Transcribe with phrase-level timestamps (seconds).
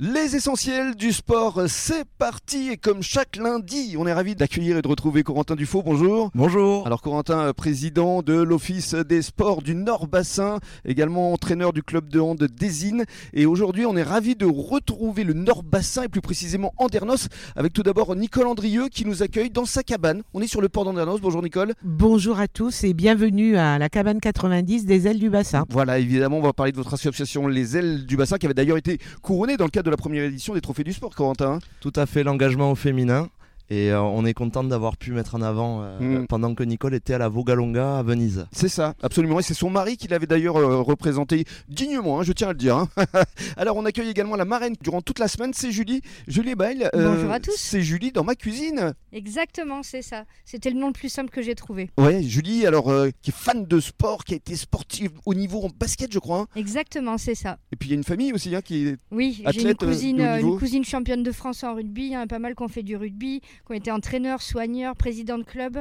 [0.00, 4.82] Les essentiels du sport, c'est parti et comme chaque lundi, on est ravi d'accueillir et
[4.82, 5.82] de retrouver Corentin Dufaux.
[5.82, 6.30] Bonjour.
[6.36, 6.86] Bonjour.
[6.86, 12.40] Alors Corentin, président de l'Office des sports du Nord-Bassin, également entraîneur du club de hand
[12.40, 13.06] Désine.
[13.32, 17.26] Et aujourd'hui, on est ravi de retrouver le Nord-Bassin et plus précisément Andernos
[17.56, 20.22] avec tout d'abord Nicole Andrieux qui nous accueille dans sa cabane.
[20.32, 21.20] On est sur le port d'Andernos.
[21.20, 21.74] Bonjour Nicole.
[21.82, 25.64] Bonjour à tous et bienvenue à la cabane 90 des ailes du bassin.
[25.70, 28.78] Voilà, évidemment, on va parler de votre association Les ailes du bassin qui avait d'ailleurs
[28.78, 31.58] été couronnée dans le cadre de la première édition des Trophées du Sport, Corentin.
[31.80, 33.28] Tout à fait, l'engagement au féminin.
[33.70, 36.26] Et euh, on est content d'avoir pu mettre en avant euh, Mm.
[36.26, 38.46] pendant que Nicole était à la Vogalonga à Venise.
[38.52, 39.40] C'est ça, absolument.
[39.40, 42.58] Et c'est son mari qui l'avait d'ailleurs euh, représenté dignement, hein, je tiens à le
[42.58, 42.76] dire.
[42.76, 42.88] hein.
[43.56, 46.00] Alors on accueille également la marraine durant toute la semaine, c'est Julie.
[46.26, 46.88] Julie Bail.
[46.94, 47.56] Bonjour à tous.
[47.56, 48.94] C'est Julie dans ma cuisine.
[49.12, 50.24] Exactement, c'est ça.
[50.44, 51.90] C'était le nom le plus simple que j'ai trouvé.
[51.98, 55.62] Ouais, Julie, alors euh, qui est fan de sport, qui a été sportive au niveau
[55.62, 56.40] en basket, je crois.
[56.40, 56.46] hein.
[56.56, 57.58] Exactement, c'est ça.
[57.72, 58.96] Et puis il y a une famille aussi hein, qui est.
[59.10, 62.06] Oui, j'ai une euh, cousine, euh, une cousine championne de France en rugby.
[62.06, 64.42] Il y en a pas mal qui ont fait du rugby, qui ont été entraîneurs,
[64.42, 65.78] soigneurs, de club,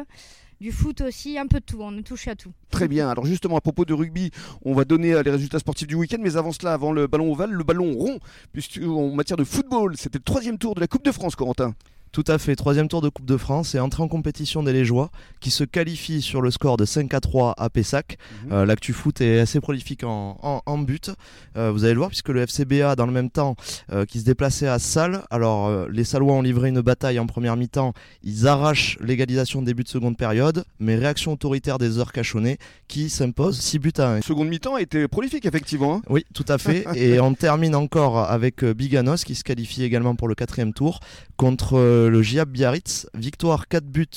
[0.59, 1.79] du foot aussi, un peu de tout.
[1.81, 2.51] On touche à tout.
[2.69, 3.09] Très bien.
[3.09, 4.31] Alors justement, à propos de rugby,
[4.63, 6.17] on va donner euh, les résultats sportifs du week-end.
[6.19, 8.19] Mais avant cela, avant le ballon ovale, le ballon rond,
[8.53, 11.73] puisque en matière de football, c'était le troisième tour de la Coupe de France, Corentin.
[12.11, 15.11] Tout à fait, troisième tour de Coupe de France et entrée en compétition des Légeois
[15.39, 18.17] qui se qualifient sur le score de 5 à 3 à Pessac.
[18.51, 21.11] Euh, L'actu foot est assez prolifique en, en- en but.
[21.57, 23.55] Euh, vous allez le voir puisque le FCBA dans le même temps
[23.91, 25.21] euh, qui se déplaçait à Salles.
[25.29, 27.93] Alors les Salois ont livré une bataille en première mi-temps.
[28.23, 33.59] Ils arrachent l'égalisation début de seconde période, mais réaction autoritaire des heures cachonnées qui s'impose
[33.59, 34.21] 6 buts à 1.
[34.21, 35.95] Seconde mi-temps a été prolifique, effectivement.
[35.97, 36.01] hein.
[36.09, 36.85] Oui, tout à fait.
[36.95, 40.99] Et on termine encore avec Biganos qui se qualifie également pour le quatrième tour
[41.35, 41.77] contre
[42.09, 43.07] le Giab Biarritz.
[43.15, 44.07] Victoire 4 buts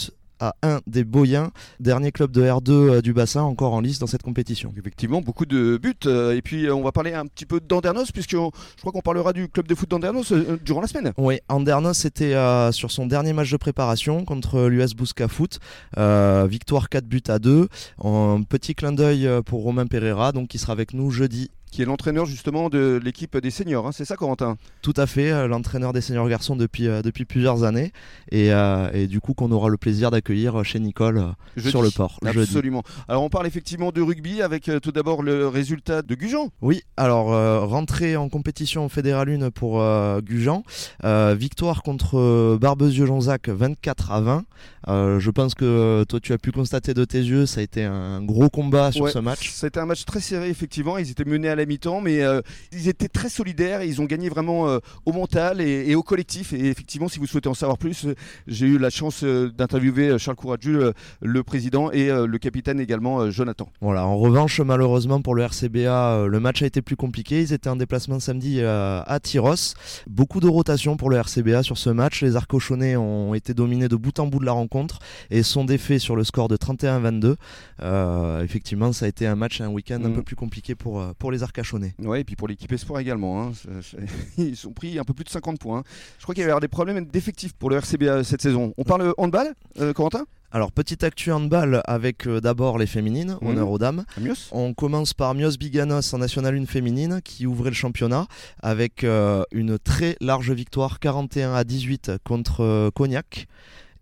[0.43, 1.51] à 1 des Boyens,
[1.81, 4.73] dernier club de R2 euh, du bassin encore en lice dans cette compétition.
[4.79, 5.93] Effectivement, beaucoup de buts.
[6.07, 8.39] euh, Et puis, euh, on va parler un petit peu d'Andernos, puisque je
[8.81, 11.13] crois qu'on parlera du club de foot d'Andernos euh, durant la semaine.
[11.19, 15.59] Oui, Andernos était euh, sur son dernier match de préparation contre l'US Bousca Foot.
[15.99, 17.69] Euh, victoire 4 buts à 2.
[18.03, 21.83] Un petit clin d'œil euh, pour Romain Pereira, donc qui sera avec nous jeudi Qui
[21.83, 23.93] est l'entraîneur justement de l'équipe des seniors, hein.
[23.93, 24.57] c'est ça, Corentin?
[24.83, 27.93] Tout à fait, euh, l'entraîneur des seniors garçons depuis, euh, depuis plusieurs années
[28.33, 31.25] et, euh, et du coup qu'on aura le plaisir d'accueillir chez Nicole
[31.57, 31.71] Jeudi.
[31.71, 32.19] sur le port.
[32.25, 32.41] jeudi.
[32.41, 32.83] Absolument.
[33.09, 36.51] Alors, on parle effectivement de rugby avec tout d'abord le résultat de Gujan.
[36.61, 37.27] Oui, alors
[37.69, 39.83] rentrée en compétition fédérale 1 pour
[40.23, 40.65] Gujan,
[41.05, 44.45] victoire contre Barbezieux-Jonzac 24 à 20.
[44.89, 47.85] Euh, je pense que toi tu as pu constater de tes yeux, ça a été
[47.85, 49.51] un gros combat sur Ouais, ce match.
[49.53, 50.99] C'était un match très serré, effectivement.
[50.99, 52.41] Ils étaient menés à la mi-temps, mais euh,
[52.73, 56.03] ils étaient très solidaires et ils ont gagné vraiment euh, au mental et, et au
[56.03, 56.53] collectif.
[56.53, 58.15] Et effectivement, si vous souhaitez en savoir plus, euh,
[58.47, 63.69] j'ai eu la chance d'interviewer Charles Courageux, euh, le président, et le capitaine également, Jonathan.
[63.81, 67.41] Voilà, en revanche, malheureusement pour le RCBA, le match a été plus compliqué.
[67.43, 69.75] Ils étaient en déplacement samedi à Tyros.
[70.09, 72.23] Beaucoup de rotation pour le RCBA sur ce match.
[72.23, 74.99] Les Arcochonnais ont été dominés de bout en bout de la rencontre
[75.31, 77.37] et sont défaits sur le score de 31-22.
[77.83, 80.15] Euh, effectivement, ça a été un match, un week-end un Mm.
[80.15, 81.95] peu plus compliqué pour, pour les Arcachonnais.
[81.99, 83.43] Ouais, et puis pour l'équipe Espoir également.
[83.43, 83.53] hein.
[84.39, 85.79] Ils ont pris un peu plus de 50 points.
[85.81, 85.85] hein.
[86.19, 88.73] Je crois qu'il y avait des problèmes d'effectifs pour le RCBA cette saison.
[88.79, 90.25] On parle handball, euh, Corentin?
[90.53, 93.49] Alors, petite actu handball avec euh, d'abord les féminines, Mhm.
[93.49, 94.05] honneur aux dames.
[94.53, 98.27] On commence par Mios Biganos en National 1 féminine qui ouvrait le championnat
[98.63, 103.47] avec euh, une très large victoire 41 à 18 contre euh, Cognac.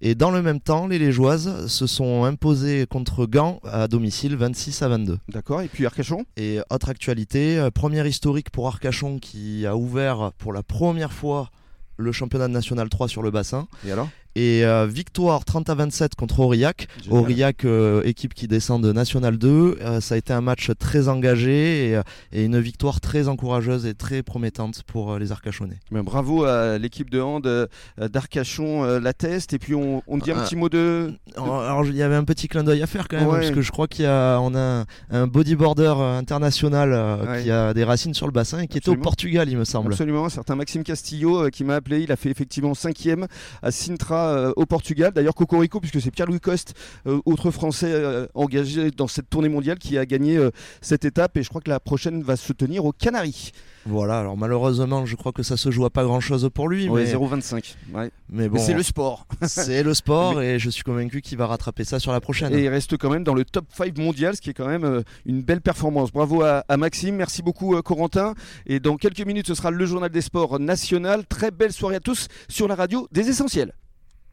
[0.01, 4.83] Et dans le même temps, les Légeoises se sont imposées contre Gand à domicile 26
[4.83, 5.19] à 22.
[5.29, 6.25] D'accord, et puis Arcachon?
[6.37, 11.51] Et autre actualité, euh, première historique pour Arcachon qui a ouvert pour la première fois
[11.97, 13.67] le championnat national 3 sur le bassin.
[13.85, 14.09] Et alors?
[14.35, 16.87] Et euh, victoire 30 à 27 contre Aurillac.
[17.03, 17.21] Génial.
[17.21, 19.79] Aurillac, euh, équipe qui descend de National 2.
[19.81, 22.01] Euh, ça a été un match très engagé et,
[22.33, 25.79] et une victoire très encourageuse et très promettante pour les Arcachonnais.
[25.91, 27.69] Bravo à l'équipe de hand
[27.99, 29.55] d'Arcachon, la test.
[29.55, 31.13] Et puis on, on dit un petit mot de.
[31.37, 33.41] Alors, il y avait un petit clin d'œil à faire quand même, Ouais.
[33.41, 36.93] parce que je crois y a, on a un, bodyboarder international
[37.29, 37.43] Ouais.
[37.43, 39.93] qui a des racines sur le bassin et qui était au Portugal, il me semble.
[39.93, 42.03] Absolument, un certain Maxime Castillo qui m'a appelé.
[42.03, 43.27] Il a fait effectivement cinquième
[43.63, 45.13] à Sintra euh, au Portugal.
[45.13, 46.75] D'ailleurs, Cocorico, puisque c'est Pierre-Louis Coste,
[47.07, 50.39] euh, autre Français euh, engagé dans cette tournée mondiale, qui a gagné
[50.81, 51.37] cette étape.
[51.37, 53.53] Et je crois que la prochaine va se tenir aux Canaries.
[53.87, 56.89] Voilà, alors malheureusement, je crois que ça se joue à pas grand chose pour lui,
[56.89, 57.75] Ouais, mais, 0,25.
[57.95, 58.11] Ouais.
[58.29, 59.27] mais bon, c'est le sport.
[59.47, 62.53] c'est le sport et je suis convaincu qu'il va rattraper ça sur la prochaine.
[62.53, 65.03] Et il reste quand même dans le top 5 mondial, ce qui est quand même
[65.25, 66.13] une belle performance.
[66.13, 68.35] Bravo à, à Maxime, merci beaucoup Corentin.
[68.67, 71.25] Et dans quelques minutes, ce sera le journal des sports national.
[71.27, 73.73] Très belle soirée à tous sur la radio des essentiels.